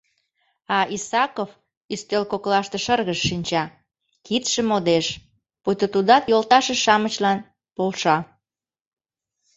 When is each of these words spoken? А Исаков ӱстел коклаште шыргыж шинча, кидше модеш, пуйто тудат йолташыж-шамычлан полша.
А 0.77 0.77
Исаков 0.97 1.49
ӱстел 1.93 2.23
коклаште 2.31 2.77
шыргыж 2.85 3.19
шинча, 3.27 3.63
кидше 4.25 4.61
модеш, 4.69 5.05
пуйто 5.63 5.85
тудат 5.93 6.23
йолташыж-шамычлан 6.31 7.39
полша. 7.75 8.17